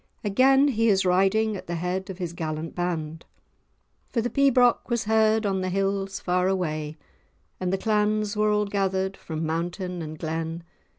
Again 0.23 0.69
he 0.69 0.89
is 0.89 1.05
riding 1.05 1.55
at 1.55 1.67
the 1.67 1.75
head 1.75 2.09
of 2.09 2.17
his 2.17 2.33
gallant 2.33 2.73
band. 2.73 3.23
"For 4.09 4.19
the 4.19 4.31
pibroch 4.31 4.89
was 4.89 5.03
heard 5.03 5.45
on 5.45 5.61
the 5.61 5.69
hills 5.69 6.19
far 6.19 6.47
away, 6.47 6.97
And 7.59 7.71
the 7.71 7.77
clans 7.77 8.35
were 8.35 8.49
all 8.49 8.65
gathered 8.65 9.15
from 9.15 9.45
mountain 9.45 10.01
and 10.01 10.17
glen. 10.17 10.63